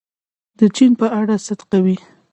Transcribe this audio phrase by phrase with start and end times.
[0.59, 1.97] د چین په اړه صدق کوي.